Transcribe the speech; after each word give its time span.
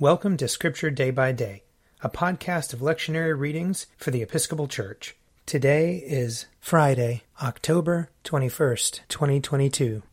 Welcome 0.00 0.36
to 0.36 0.46
Scripture 0.46 0.92
Day 0.92 1.10
by 1.10 1.32
Day, 1.32 1.64
a 2.02 2.08
podcast 2.08 2.72
of 2.72 2.78
lectionary 2.78 3.36
readings 3.36 3.88
for 3.96 4.12
the 4.12 4.22
Episcopal 4.22 4.68
Church. 4.68 5.16
Today 5.44 5.96
is 5.96 6.46
Friday, 6.60 7.24
October 7.42 8.08
21st, 8.22 9.00
2022. 9.08 10.04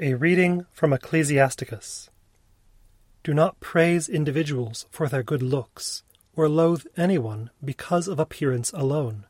A 0.00 0.14
reading 0.14 0.66
from 0.72 0.92
Ecclesiasticus. 0.92 2.10
Do 3.22 3.32
not 3.32 3.60
praise 3.60 4.08
individuals 4.08 4.86
for 4.90 5.08
their 5.08 5.22
good 5.22 5.44
looks, 5.44 6.02
or 6.34 6.48
loathe 6.48 6.86
anyone 6.96 7.50
because 7.64 8.08
of 8.08 8.18
appearance 8.18 8.72
alone. 8.72 9.24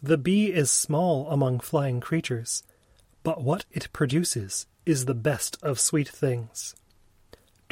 The 0.00 0.16
bee 0.16 0.52
is 0.52 0.70
small 0.70 1.28
among 1.28 1.58
flying 1.58 1.98
creatures, 1.98 2.62
but 3.24 3.42
what 3.42 3.64
it 3.72 3.92
produces 3.92 4.66
is 4.86 5.06
the 5.06 5.12
best 5.12 5.58
of 5.60 5.80
sweet 5.80 6.08
things. 6.08 6.76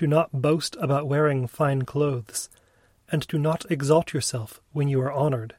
Do 0.03 0.09
not 0.09 0.43
boast 0.43 0.77
about 0.81 1.07
wearing 1.07 1.47
fine 1.47 1.83
clothes, 1.83 2.49
and 3.13 3.25
do 3.29 3.39
not 3.39 3.71
exalt 3.71 4.13
yourself 4.13 4.61
when 4.73 4.89
you 4.89 5.01
are 5.01 5.13
honored. 5.13 5.55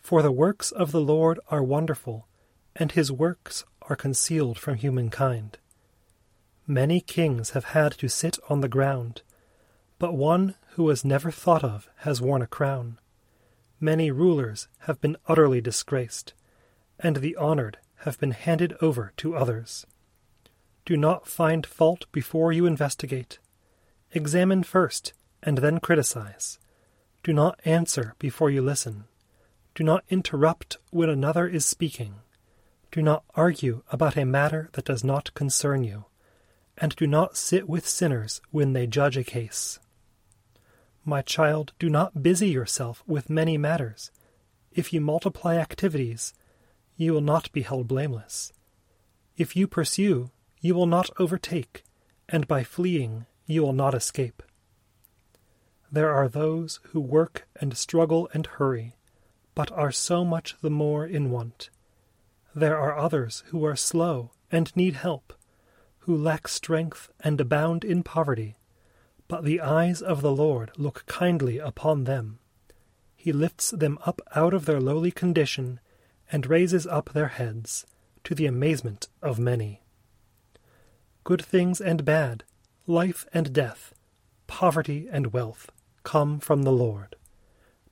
For 0.00 0.22
the 0.22 0.32
works 0.32 0.72
of 0.72 0.92
the 0.92 1.00
Lord 1.02 1.38
are 1.50 1.62
wonderful, 1.62 2.26
and 2.74 2.90
his 2.90 3.12
works 3.12 3.66
are 3.82 3.94
concealed 3.94 4.58
from 4.58 4.76
humankind. 4.76 5.58
Many 6.66 7.02
kings 7.02 7.50
have 7.50 7.66
had 7.76 7.92
to 7.98 8.08
sit 8.08 8.38
on 8.48 8.62
the 8.62 8.68
ground, 8.70 9.20
but 9.98 10.14
one 10.14 10.54
who 10.68 10.84
was 10.84 11.04
never 11.04 11.30
thought 11.30 11.62
of 11.62 11.86
has 11.96 12.22
worn 12.22 12.40
a 12.40 12.46
crown. 12.46 12.98
Many 13.78 14.10
rulers 14.10 14.68
have 14.86 15.02
been 15.02 15.18
utterly 15.28 15.60
disgraced, 15.60 16.32
and 16.98 17.16
the 17.16 17.36
honored 17.36 17.76
have 18.06 18.18
been 18.18 18.30
handed 18.30 18.74
over 18.80 19.12
to 19.18 19.36
others. 19.36 19.84
Do 20.86 20.96
not 20.96 21.26
find 21.28 21.66
fault 21.66 22.06
before 22.10 22.54
you 22.54 22.64
investigate 22.64 23.38
Examine 24.16 24.62
first, 24.62 25.12
and 25.42 25.58
then 25.58 25.78
criticize. 25.78 26.58
Do 27.22 27.34
not 27.34 27.60
answer 27.66 28.14
before 28.18 28.48
you 28.48 28.62
listen. 28.62 29.04
Do 29.74 29.84
not 29.84 30.04
interrupt 30.08 30.78
when 30.90 31.10
another 31.10 31.46
is 31.46 31.66
speaking. 31.66 32.14
Do 32.90 33.02
not 33.02 33.24
argue 33.34 33.82
about 33.92 34.16
a 34.16 34.24
matter 34.24 34.70
that 34.72 34.86
does 34.86 35.04
not 35.04 35.34
concern 35.34 35.84
you. 35.84 36.06
And 36.78 36.96
do 36.96 37.06
not 37.06 37.36
sit 37.36 37.68
with 37.68 37.86
sinners 37.86 38.40
when 38.50 38.72
they 38.72 38.86
judge 38.86 39.18
a 39.18 39.22
case. 39.22 39.80
My 41.04 41.20
child, 41.20 41.74
do 41.78 41.90
not 41.90 42.22
busy 42.22 42.48
yourself 42.48 43.04
with 43.06 43.28
many 43.28 43.58
matters. 43.58 44.10
If 44.72 44.94
you 44.94 45.02
multiply 45.02 45.56
activities, 45.56 46.32
you 46.96 47.12
will 47.12 47.20
not 47.20 47.52
be 47.52 47.60
held 47.60 47.86
blameless. 47.86 48.50
If 49.36 49.56
you 49.56 49.66
pursue, 49.66 50.30
you 50.62 50.74
will 50.74 50.86
not 50.86 51.10
overtake, 51.18 51.84
and 52.30 52.48
by 52.48 52.64
fleeing 52.64 53.26
you 53.46 53.62
will 53.62 53.72
not 53.72 53.94
escape. 53.94 54.42
There 55.90 56.10
are 56.10 56.28
those 56.28 56.80
who 56.90 57.00
work 57.00 57.46
and 57.60 57.76
struggle 57.76 58.28
and 58.34 58.46
hurry, 58.46 58.96
but 59.54 59.70
are 59.72 59.92
so 59.92 60.24
much 60.24 60.56
the 60.60 60.70
more 60.70 61.06
in 61.06 61.30
want. 61.30 61.70
There 62.54 62.76
are 62.76 62.98
others 62.98 63.44
who 63.48 63.64
are 63.64 63.76
slow 63.76 64.32
and 64.50 64.74
need 64.76 64.94
help, 64.94 65.32
who 66.00 66.16
lack 66.16 66.48
strength 66.48 67.10
and 67.20 67.40
abound 67.40 67.84
in 67.84 68.02
poverty, 68.02 68.56
but 69.28 69.44
the 69.44 69.60
eyes 69.60 70.02
of 70.02 70.22
the 70.22 70.32
Lord 70.32 70.70
look 70.76 71.04
kindly 71.06 71.58
upon 71.58 72.04
them. 72.04 72.38
He 73.14 73.32
lifts 73.32 73.70
them 73.70 73.98
up 74.06 74.20
out 74.34 74.54
of 74.54 74.66
their 74.66 74.80
lowly 74.80 75.10
condition 75.10 75.80
and 76.30 76.46
raises 76.46 76.86
up 76.86 77.10
their 77.12 77.28
heads, 77.28 77.86
to 78.24 78.34
the 78.34 78.46
amazement 78.46 79.08
of 79.22 79.38
many. 79.38 79.82
Good 81.24 81.44
things 81.44 81.80
and 81.80 82.04
bad, 82.04 82.44
life 82.86 83.26
and 83.32 83.52
death, 83.52 83.92
poverty 84.46 85.08
and 85.10 85.32
wealth, 85.32 85.70
come 86.04 86.38
from 86.38 86.62
the 86.62 86.72
Lord. 86.72 87.16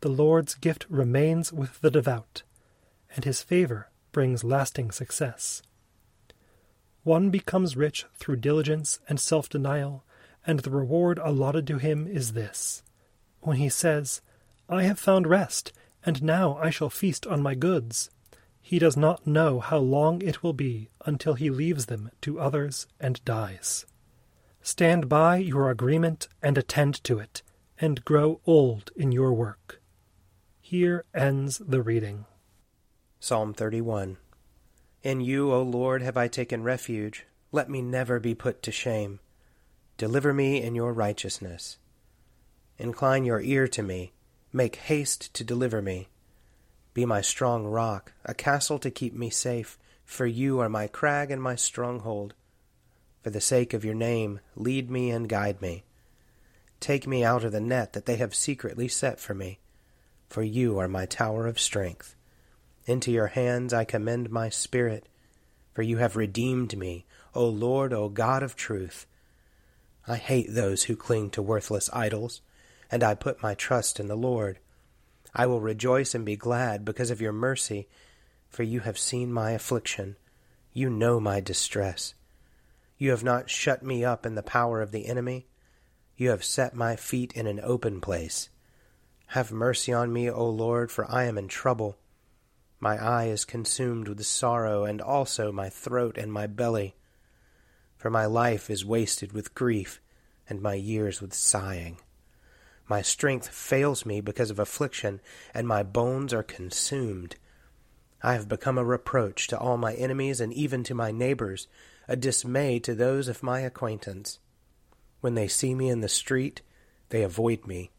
The 0.02 0.08
Lord's 0.08 0.54
gift 0.54 0.86
remains 0.88 1.52
with 1.52 1.80
the 1.80 1.90
devout, 1.90 2.42
and 3.16 3.24
his 3.24 3.42
favor 3.42 3.90
brings 4.12 4.44
lasting 4.44 4.92
success. 4.92 5.62
One 7.02 7.30
becomes 7.30 7.76
rich 7.76 8.06
through 8.14 8.36
diligence 8.36 9.00
and 9.08 9.18
self 9.18 9.48
denial, 9.48 10.04
and 10.46 10.60
the 10.60 10.70
reward 10.70 11.18
allotted 11.18 11.66
to 11.66 11.78
him 11.78 12.06
is 12.06 12.32
this 12.32 12.82
when 13.40 13.56
he 13.58 13.68
says, 13.68 14.22
I 14.68 14.84
have 14.84 14.98
found 14.98 15.26
rest, 15.26 15.72
and 16.06 16.22
now 16.22 16.56
I 16.56 16.70
shall 16.70 16.88
feast 16.88 17.26
on 17.26 17.42
my 17.42 17.54
goods. 17.54 18.10
He 18.60 18.78
does 18.78 18.96
not 18.96 19.26
know 19.26 19.60
how 19.60 19.78
long 19.78 20.22
it 20.22 20.42
will 20.42 20.54
be 20.54 20.88
until 21.04 21.34
he 21.34 21.50
leaves 21.50 21.86
them 21.86 22.10
to 22.22 22.40
others 22.40 22.86
and 22.98 23.22
dies. 23.24 23.84
Stand 24.66 25.10
by 25.10 25.36
your 25.36 25.68
agreement 25.68 26.26
and 26.42 26.56
attend 26.56 27.04
to 27.04 27.18
it, 27.18 27.42
and 27.78 28.02
grow 28.02 28.40
old 28.46 28.92
in 28.96 29.12
your 29.12 29.34
work. 29.34 29.82
Here 30.58 31.04
ends 31.14 31.58
the 31.58 31.82
reading. 31.82 32.24
Psalm 33.20 33.52
31 33.52 34.16
In 35.02 35.20
you, 35.20 35.52
O 35.52 35.60
Lord, 35.60 36.00
have 36.00 36.16
I 36.16 36.28
taken 36.28 36.62
refuge. 36.62 37.26
Let 37.52 37.68
me 37.68 37.82
never 37.82 38.18
be 38.18 38.34
put 38.34 38.62
to 38.62 38.72
shame. 38.72 39.20
Deliver 39.98 40.32
me 40.32 40.62
in 40.62 40.74
your 40.74 40.94
righteousness. 40.94 41.76
Incline 42.78 43.26
your 43.26 43.42
ear 43.42 43.68
to 43.68 43.82
me. 43.82 44.14
Make 44.50 44.76
haste 44.76 45.34
to 45.34 45.44
deliver 45.44 45.82
me. 45.82 46.08
Be 46.94 47.04
my 47.04 47.20
strong 47.20 47.66
rock, 47.66 48.14
a 48.24 48.32
castle 48.32 48.78
to 48.78 48.90
keep 48.90 49.12
me 49.12 49.28
safe, 49.28 49.78
for 50.06 50.24
you 50.24 50.58
are 50.60 50.70
my 50.70 50.86
crag 50.86 51.30
and 51.30 51.42
my 51.42 51.54
stronghold. 51.54 52.32
For 53.24 53.30
the 53.30 53.40
sake 53.40 53.72
of 53.72 53.86
your 53.86 53.94
name, 53.94 54.40
lead 54.54 54.90
me 54.90 55.10
and 55.10 55.26
guide 55.26 55.62
me. 55.62 55.84
Take 56.78 57.06
me 57.06 57.24
out 57.24 57.42
of 57.42 57.52
the 57.52 57.60
net 57.60 57.94
that 57.94 58.04
they 58.04 58.16
have 58.16 58.34
secretly 58.34 58.86
set 58.86 59.18
for 59.18 59.32
me, 59.32 59.60
for 60.28 60.42
you 60.42 60.78
are 60.78 60.88
my 60.88 61.06
tower 61.06 61.46
of 61.46 61.58
strength. 61.58 62.16
Into 62.84 63.10
your 63.10 63.28
hands 63.28 63.72
I 63.72 63.86
commend 63.86 64.28
my 64.28 64.50
spirit, 64.50 65.08
for 65.72 65.80
you 65.80 65.96
have 65.96 66.16
redeemed 66.16 66.76
me, 66.76 67.06
O 67.34 67.46
Lord, 67.48 67.94
O 67.94 68.10
God 68.10 68.42
of 68.42 68.56
truth. 68.56 69.06
I 70.06 70.16
hate 70.16 70.52
those 70.52 70.82
who 70.82 70.94
cling 70.94 71.30
to 71.30 71.40
worthless 71.40 71.88
idols, 71.94 72.42
and 72.90 73.02
I 73.02 73.14
put 73.14 73.42
my 73.42 73.54
trust 73.54 73.98
in 73.98 74.06
the 74.06 74.16
Lord. 74.16 74.58
I 75.34 75.46
will 75.46 75.62
rejoice 75.62 76.14
and 76.14 76.26
be 76.26 76.36
glad 76.36 76.84
because 76.84 77.10
of 77.10 77.22
your 77.22 77.32
mercy, 77.32 77.88
for 78.50 78.64
you 78.64 78.80
have 78.80 78.98
seen 78.98 79.32
my 79.32 79.52
affliction. 79.52 80.16
You 80.74 80.90
know 80.90 81.20
my 81.20 81.40
distress. 81.40 82.12
You 82.96 83.10
have 83.10 83.24
not 83.24 83.50
shut 83.50 83.82
me 83.82 84.04
up 84.04 84.24
in 84.24 84.34
the 84.34 84.42
power 84.42 84.80
of 84.80 84.92
the 84.92 85.06
enemy. 85.06 85.46
You 86.16 86.30
have 86.30 86.44
set 86.44 86.74
my 86.74 86.94
feet 86.96 87.32
in 87.32 87.46
an 87.46 87.60
open 87.62 88.00
place. 88.00 88.50
Have 89.28 89.50
mercy 89.50 89.92
on 89.92 90.12
me, 90.12 90.30
O 90.30 90.48
Lord, 90.48 90.92
for 90.92 91.10
I 91.10 91.24
am 91.24 91.36
in 91.36 91.48
trouble. 91.48 91.98
My 92.78 93.02
eye 93.02 93.26
is 93.26 93.44
consumed 93.44 94.08
with 94.08 94.24
sorrow, 94.24 94.84
and 94.84 95.00
also 95.00 95.50
my 95.50 95.68
throat 95.68 96.16
and 96.16 96.32
my 96.32 96.46
belly. 96.46 96.94
For 97.96 98.10
my 98.10 98.26
life 98.26 98.70
is 98.70 98.84
wasted 98.84 99.32
with 99.32 99.54
grief, 99.54 100.00
and 100.48 100.60
my 100.60 100.74
years 100.74 101.20
with 101.20 101.34
sighing. 101.34 101.98
My 102.86 103.00
strength 103.02 103.48
fails 103.48 104.04
me 104.04 104.20
because 104.20 104.50
of 104.50 104.58
affliction, 104.58 105.20
and 105.52 105.66
my 105.66 105.82
bones 105.82 106.32
are 106.32 106.42
consumed. 106.42 107.36
I 108.22 108.34
have 108.34 108.48
become 108.48 108.78
a 108.78 108.84
reproach 108.84 109.48
to 109.48 109.58
all 109.58 109.78
my 109.78 109.94
enemies 109.94 110.40
and 110.40 110.52
even 110.52 110.84
to 110.84 110.94
my 110.94 111.10
neighbors 111.10 111.66
a 112.08 112.16
dismay 112.16 112.78
to 112.80 112.94
those 112.94 113.28
of 113.28 113.42
my 113.42 113.60
acquaintance. 113.60 114.38
When 115.20 115.34
they 115.34 115.48
see 115.48 115.74
me 115.74 115.88
in 115.88 116.00
the 116.00 116.08
street, 116.08 116.62
they 117.08 117.22
avoid 117.22 117.66
me. 117.66 117.90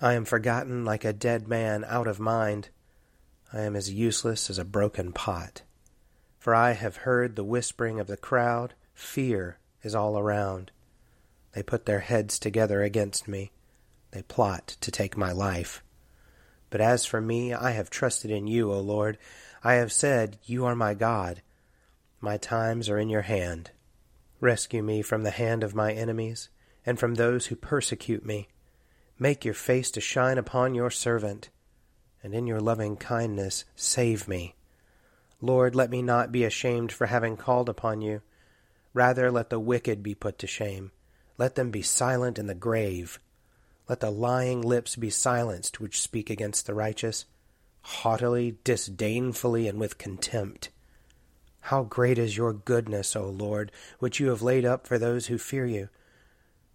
I 0.00 0.14
am 0.14 0.24
forgotten 0.24 0.84
like 0.84 1.04
a 1.04 1.12
dead 1.12 1.48
man 1.48 1.84
out 1.88 2.06
of 2.06 2.20
mind. 2.20 2.68
I 3.52 3.62
am 3.62 3.74
as 3.76 3.92
useless 3.92 4.50
as 4.50 4.58
a 4.58 4.64
broken 4.64 5.12
pot. 5.12 5.62
For 6.38 6.54
I 6.54 6.72
have 6.72 6.96
heard 6.96 7.36
the 7.36 7.44
whispering 7.44 7.98
of 7.98 8.06
the 8.06 8.16
crowd, 8.16 8.74
fear 8.92 9.58
is 9.82 9.94
all 9.94 10.18
around. 10.18 10.70
They 11.52 11.62
put 11.62 11.86
their 11.86 12.00
heads 12.00 12.38
together 12.38 12.82
against 12.82 13.28
me. 13.28 13.52
They 14.10 14.22
plot 14.22 14.76
to 14.80 14.90
take 14.90 15.16
my 15.16 15.32
life. 15.32 15.82
But 16.70 16.80
as 16.80 17.06
for 17.06 17.20
me, 17.20 17.54
I 17.54 17.70
have 17.70 17.90
trusted 17.90 18.30
in 18.30 18.46
you, 18.46 18.72
O 18.72 18.80
Lord. 18.80 19.18
I 19.62 19.74
have 19.74 19.92
said, 19.92 20.38
You 20.44 20.64
are 20.66 20.74
my 20.74 20.94
God. 20.94 21.40
My 22.24 22.38
times 22.38 22.88
are 22.88 22.98
in 22.98 23.10
your 23.10 23.20
hand. 23.20 23.70
Rescue 24.40 24.82
me 24.82 25.02
from 25.02 25.24
the 25.24 25.30
hand 25.30 25.62
of 25.62 25.74
my 25.74 25.92
enemies, 25.92 26.48
and 26.86 26.98
from 26.98 27.16
those 27.16 27.46
who 27.46 27.54
persecute 27.54 28.24
me. 28.24 28.48
Make 29.18 29.44
your 29.44 29.52
face 29.52 29.90
to 29.90 30.00
shine 30.00 30.38
upon 30.38 30.74
your 30.74 30.90
servant, 30.90 31.50
and 32.22 32.34
in 32.34 32.46
your 32.46 32.62
loving 32.62 32.96
kindness 32.96 33.66
save 33.76 34.26
me. 34.26 34.54
Lord, 35.42 35.74
let 35.74 35.90
me 35.90 36.00
not 36.00 36.32
be 36.32 36.44
ashamed 36.44 36.92
for 36.92 37.08
having 37.08 37.36
called 37.36 37.68
upon 37.68 38.00
you. 38.00 38.22
Rather, 38.94 39.30
let 39.30 39.50
the 39.50 39.60
wicked 39.60 40.02
be 40.02 40.14
put 40.14 40.38
to 40.38 40.46
shame. 40.46 40.92
Let 41.36 41.56
them 41.56 41.70
be 41.70 41.82
silent 41.82 42.38
in 42.38 42.46
the 42.46 42.54
grave. 42.54 43.20
Let 43.86 44.00
the 44.00 44.10
lying 44.10 44.62
lips 44.62 44.96
be 44.96 45.10
silenced 45.10 45.78
which 45.78 46.00
speak 46.00 46.30
against 46.30 46.64
the 46.64 46.72
righteous, 46.72 47.26
haughtily, 47.82 48.56
disdainfully, 48.64 49.68
and 49.68 49.78
with 49.78 49.98
contempt. 49.98 50.70
How 51.68 51.82
great 51.82 52.18
is 52.18 52.36
your 52.36 52.52
goodness, 52.52 53.16
O 53.16 53.26
Lord, 53.26 53.72
which 53.98 54.20
you 54.20 54.28
have 54.28 54.42
laid 54.42 54.66
up 54.66 54.86
for 54.86 54.98
those 54.98 55.28
who 55.28 55.38
fear 55.38 55.64
you. 55.64 55.88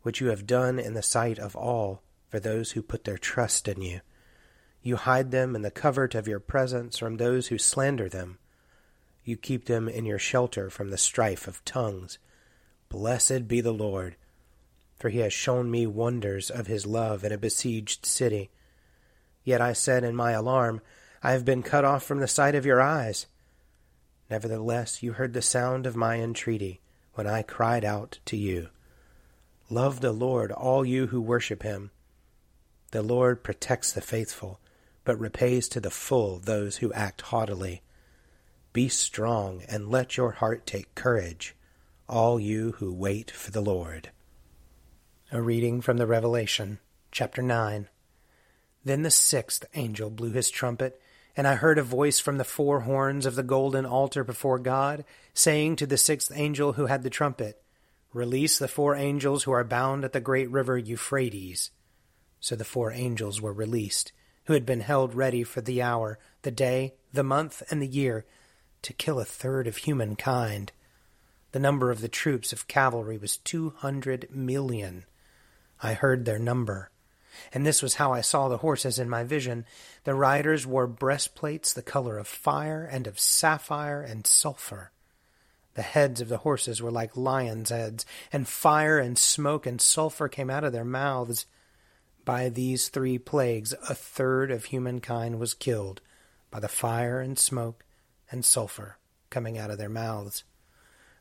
which 0.01 0.21
you 0.21 0.27
have 0.27 0.47
done 0.47 0.79
in 0.79 0.93
the 0.93 1.03
sight 1.03 1.37
of 1.37 1.55
all 1.55 2.01
for 2.29 2.39
those 2.39 2.71
who 2.71 2.81
put 2.81 3.03
their 3.03 3.17
trust 3.17 3.67
in 3.67 3.81
you. 3.81 4.01
You 4.81 4.95
hide 4.95 5.31
them 5.31 5.55
in 5.55 5.61
the 5.61 5.71
covert 5.71 6.15
of 6.15 6.27
your 6.27 6.39
presence 6.39 6.97
from 6.97 7.17
those 7.17 7.47
who 7.47 7.57
slander 7.57 8.07
them. 8.07 8.37
You 9.23 9.35
keep 9.35 9.65
them 9.65 9.89
in 9.89 10.05
your 10.05 10.19
shelter 10.19 10.69
from 10.69 10.89
the 10.89 10.97
strife 10.97 11.47
of 11.47 11.63
tongues. 11.65 12.17
Blessed 12.87 13.47
be 13.47 13.61
the 13.61 13.73
Lord, 13.73 14.15
for 14.97 15.09
he 15.09 15.19
has 15.19 15.33
shown 15.33 15.69
me 15.69 15.85
wonders 15.85 16.49
of 16.49 16.67
his 16.67 16.85
love 16.85 17.23
in 17.23 17.31
a 17.31 17.37
besieged 17.37 18.05
city. 18.05 18.49
Yet 19.43 19.61
I 19.61 19.73
said 19.73 20.03
in 20.03 20.15
my 20.15 20.31
alarm, 20.31 20.81
I 21.21 21.31
have 21.33 21.45
been 21.45 21.61
cut 21.61 21.83
off 21.83 22.03
from 22.03 22.19
the 22.19 22.27
sight 22.27 22.55
of 22.55 22.65
your 22.65 22.81
eyes. 22.81 23.27
Nevertheless, 24.29 25.01
you 25.01 25.13
heard 25.13 25.33
the 25.33 25.41
sound 25.41 25.85
of 25.85 25.95
my 25.95 26.17
entreaty 26.17 26.81
when 27.13 27.27
I 27.27 27.41
cried 27.41 27.83
out 27.83 28.19
to 28.25 28.37
you. 28.37 28.69
Love 29.69 30.01
the 30.01 30.11
Lord, 30.11 30.51
all 30.51 30.85
you 30.85 31.07
who 31.07 31.21
worship 31.21 31.63
him. 31.63 31.91
The 32.91 33.01
Lord 33.01 33.43
protects 33.43 33.91
the 33.91 34.01
faithful, 34.01 34.59
but 35.03 35.19
repays 35.19 35.67
to 35.69 35.79
the 35.79 35.91
full 35.91 36.39
those 36.39 36.77
who 36.77 36.93
act 36.93 37.21
haughtily. 37.21 37.81
Be 38.73 38.87
strong 38.87 39.63
and 39.67 39.89
let 39.89 40.17
your 40.17 40.31
heart 40.31 40.65
take 40.65 40.93
courage, 40.95 41.55
all 42.07 42.39
you 42.39 42.73
who 42.73 42.93
wait 42.93 43.31
for 43.31 43.51
the 43.51 43.61
Lord. 43.61 44.11
A 45.31 45.41
reading 45.41 45.81
from 45.81 45.97
the 45.97 46.07
Revelation, 46.07 46.79
chapter 47.11 47.41
9. 47.41 47.87
Then 48.83 49.01
the 49.03 49.11
sixth 49.11 49.65
angel 49.75 50.09
blew 50.09 50.31
his 50.31 50.49
trumpet, 50.49 50.99
and 51.39 51.47
I 51.47 51.55
heard 51.55 51.77
a 51.77 51.83
voice 51.83 52.19
from 52.19 52.37
the 52.37 52.43
four 52.43 52.81
horns 52.81 53.25
of 53.25 53.35
the 53.35 53.43
golden 53.43 53.85
altar 53.85 54.25
before 54.25 54.59
God, 54.59 55.05
saying 55.33 55.77
to 55.77 55.87
the 55.87 55.95
sixth 55.95 56.33
angel 56.35 56.73
who 56.73 56.87
had 56.87 57.01
the 57.01 57.09
trumpet, 57.09 57.63
Release 58.11 58.59
the 58.59 58.67
four 58.67 58.93
angels 58.93 59.43
who 59.43 59.53
are 59.53 59.63
bound 59.63 60.03
at 60.03 60.11
the 60.11 60.19
great 60.19 60.51
river 60.51 60.77
Euphrates. 60.77 61.71
So 62.41 62.57
the 62.57 62.65
four 62.65 62.91
angels 62.91 63.39
were 63.39 63.53
released, 63.53 64.11
who 64.47 64.53
had 64.53 64.65
been 64.65 64.81
held 64.81 65.15
ready 65.15 65.45
for 65.45 65.61
the 65.61 65.81
hour, 65.81 66.19
the 66.41 66.51
day, 66.51 66.95
the 67.13 67.23
month, 67.23 67.63
and 67.71 67.81
the 67.81 67.87
year, 67.87 68.25
to 68.81 68.91
kill 68.91 69.17
a 69.17 69.23
third 69.23 69.65
of 69.65 69.77
humankind. 69.77 70.73
The 71.53 71.59
number 71.59 71.89
of 71.89 72.01
the 72.01 72.09
troops 72.09 72.51
of 72.51 72.67
cavalry 72.67 73.17
was 73.17 73.37
two 73.37 73.69
hundred 73.77 74.27
million. 74.29 75.05
I 75.81 75.93
heard 75.93 76.25
their 76.25 76.37
number. 76.37 76.91
And 77.53 77.65
this 77.65 77.81
was 77.81 77.95
how 77.95 78.13
I 78.13 78.21
saw 78.21 78.47
the 78.47 78.57
horses 78.57 78.99
in 78.99 79.09
my 79.09 79.23
vision. 79.23 79.65
The 80.03 80.13
riders 80.13 80.65
wore 80.65 80.87
breastplates 80.87 81.73
the 81.73 81.81
color 81.81 82.17
of 82.17 82.27
fire 82.27 82.83
and 82.83 83.07
of 83.07 83.19
sapphire 83.19 84.01
and 84.01 84.25
sulphur. 84.25 84.91
The 85.75 85.81
heads 85.81 86.19
of 86.19 86.29
the 86.29 86.39
horses 86.39 86.81
were 86.81 86.91
like 86.91 87.15
lions' 87.15 87.69
heads, 87.69 88.05
and 88.33 88.47
fire 88.47 88.99
and 88.99 89.17
smoke 89.17 89.65
and 89.65 89.79
sulphur 89.79 90.27
came 90.27 90.49
out 90.49 90.63
of 90.63 90.73
their 90.73 90.83
mouths. 90.83 91.45
By 92.25 92.49
these 92.49 92.89
three 92.89 93.17
plagues, 93.17 93.73
a 93.87 93.95
third 93.95 94.51
of 94.51 94.65
humankind 94.65 95.39
was 95.39 95.53
killed 95.53 96.01
by 96.51 96.59
the 96.59 96.67
fire 96.67 97.21
and 97.21 97.39
smoke 97.39 97.85
and 98.31 98.43
sulphur 98.43 98.97
coming 99.29 99.57
out 99.57 99.71
of 99.71 99.77
their 99.77 99.89
mouths. 99.89 100.43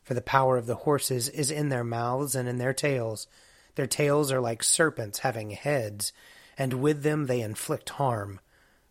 For 0.03 0.15
the 0.15 0.23
power 0.23 0.56
of 0.56 0.67
the 0.67 0.75
horses 0.75 1.29
is 1.29 1.50
in 1.50 1.69
their 1.69 1.85
mouths 1.85 2.35
and 2.35 2.49
in 2.49 2.59
their 2.59 2.73
tails. 2.73 3.26
Their 3.75 3.87
tails 3.87 4.32
are 4.32 4.41
like 4.41 4.62
serpents 4.62 5.20
having 5.20 5.50
heads, 5.50 6.12
and 6.56 6.75
with 6.75 7.03
them 7.03 7.26
they 7.26 7.41
inflict 7.41 7.91
harm. 7.91 8.41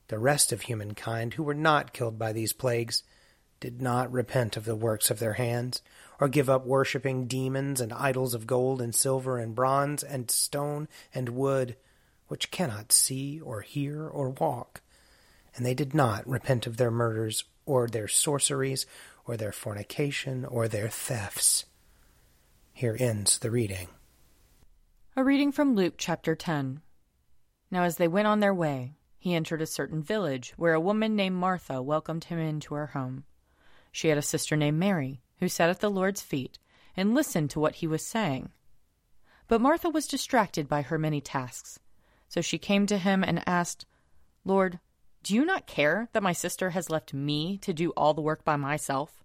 The 0.08 0.20
rest 0.20 0.54
of 0.54 0.62
humankind, 0.62 1.34
who 1.34 1.44
were 1.44 1.54
not 1.54 1.94
killed 1.94 2.18
by 2.18 2.32
these 2.32 2.54
plagues, 2.54 3.04
did 3.60 3.82
not 3.82 4.12
repent 4.12 4.56
of 4.56 4.66
the 4.66 4.76
works 4.76 5.10
of 5.12 5.20
their 5.20 5.34
hands, 5.34 5.82
or 6.20 6.28
give 6.28 6.50
up 6.50 6.66
worshipping 6.66 7.28
demons 7.28 7.82
and 7.82 7.92
idols 7.92 8.34
of 8.34 8.48
gold 8.48 8.82
and 8.82 8.94
silver 8.96 9.38
and 9.38 9.56
bronze 9.56 10.04
and 10.04 10.32
stone 10.32 10.88
and 11.14 11.30
wood, 11.30 11.76
which 12.28 12.52
cannot 12.52 12.92
see 12.92 13.40
or 13.42 13.62
hear 13.62 14.08
or 14.08 14.30
walk. 14.30 14.82
And 15.56 15.66
they 15.66 15.74
did 15.74 15.94
not 15.94 16.28
repent 16.28 16.68
of 16.68 16.78
their 16.78 16.92
murders, 16.92 17.44
or 17.66 17.88
their 17.88 18.08
sorceries, 18.08 18.86
or 19.26 19.36
their 19.36 19.52
fornication, 19.52 20.46
or 20.46 20.68
their 20.68 20.88
thefts. 20.88 21.66
Here 22.74 22.96
ends 23.00 23.40
the 23.40 23.52
reading. 23.52 23.90
A 25.19 25.24
reading 25.24 25.52
from 25.52 25.74
Luke 25.74 25.96
chapter 25.98 26.36
10. 26.36 26.80
Now, 27.72 27.81
as 27.81 27.98
they 27.98 28.08
went 28.08 28.28
on 28.28 28.40
their 28.40 28.54
way, 28.54 28.98
he 29.18 29.34
entered 29.34 29.64
a 29.64 29.66
certain 29.66 30.04
village 30.04 30.54
where 30.58 30.75
a 30.75 30.80
woman 30.80 31.16
named 31.16 31.38
Martha 31.38 31.81
welcomed 31.81 32.25
him 32.25 32.38
into 32.38 32.75
her 32.75 32.86
home. 32.86 33.24
She 33.92 34.10
had 34.10 34.19
a 34.19 34.22
sister 34.22 34.56
named 34.56 34.78
Mary, 34.78 35.24
who 35.40 35.50
sat 35.50 35.72
at 35.72 35.80
the 35.80 35.90
Lord's 35.90 36.22
feet 36.22 36.60
and 36.96 37.16
listened 37.16 37.50
to 37.50 37.60
what 37.60 37.78
he 37.78 37.88
was 37.88 38.06
saying. 38.06 38.52
But 39.48 39.60
Martha 39.60 39.90
was 39.90 40.06
distracted 40.06 40.68
by 40.69 40.84
her 40.84 41.00
many 41.00 41.19
tasks. 41.19 41.80
So 42.28 42.40
she 42.40 42.60
came 42.60 42.86
to 42.86 43.00
him 43.00 43.24
and 43.24 43.42
asked, 43.50 43.88
Lord, 44.46 44.80
do 45.24 45.34
you 45.34 45.46
not 45.46 45.66
care 45.66 46.10
that 46.14 46.22
my 46.22 46.31
sister 46.31 46.69
has 46.69 46.92
left 46.92 47.12
me 47.12 47.58
to 47.64 47.74
do 47.74 47.90
all 47.98 48.14
the 48.14 48.22
work 48.22 48.46
by 48.46 48.56
myself? 48.56 49.24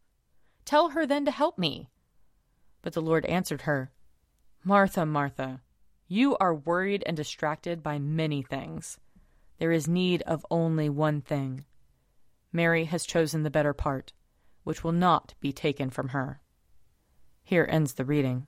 Tell 0.65 0.89
her 0.89 1.05
then 1.05 1.27
to 1.27 1.31
help 1.31 1.59
me. 1.59 1.91
But 2.81 2.94
the 2.94 3.03
Lord 3.03 3.27
answered 3.27 3.62
her, 3.69 3.91
Martha, 4.65 5.05
Martha, 5.05 5.61
you 6.12 6.37
are 6.37 6.55
worried 6.55 7.03
and 7.06 7.17
distracted 7.17 7.82
by 7.82 7.99
many 7.99 8.43
things. 8.43 8.99
There 9.59 9.73
is 9.73 9.88
need 9.88 10.20
of 10.23 10.44
only 10.50 10.91
one 10.91 11.23
thing. 11.23 11.64
Mary 12.53 12.85
has 12.85 13.06
chosen 13.06 13.43
the 13.43 13.50
better 13.50 13.73
part 13.73 14.12
which 14.64 14.85
will 14.85 14.93
not 14.93 15.35
be 15.41 15.53
taken 15.53 15.88
from 15.91 16.11
her. 16.11 16.41
Here 17.43 17.67
ends 17.69 17.94
the 17.94 18.05
reading. 18.05 18.47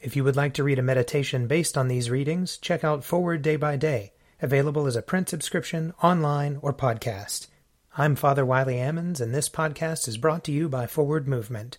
If 0.00 0.16
you 0.16 0.22
would 0.22 0.36
like 0.36 0.54
to 0.54 0.62
read 0.62 0.78
a 0.78 0.82
meditation 0.82 1.46
based 1.46 1.78
on 1.78 1.88
these 1.88 2.10
readings, 2.10 2.58
check 2.58 2.84
out 2.84 3.04
Forward 3.04 3.40
Day 3.40 3.56
by 3.56 3.76
Day, 3.76 4.12
available 4.42 4.86
as 4.86 4.96
a 4.96 5.02
print 5.02 5.30
subscription, 5.30 5.94
online, 6.02 6.58
or 6.60 6.74
podcast. 6.74 7.48
I'm 7.96 8.16
Father 8.16 8.44
Wiley 8.44 8.76
Ammons, 8.76 9.20
and 9.20 9.34
this 9.34 9.48
podcast 9.48 10.06
is 10.06 10.18
brought 10.18 10.44
to 10.44 10.52
you 10.52 10.68
by 10.68 10.86
Forward 10.86 11.26
Movement. 11.26 11.78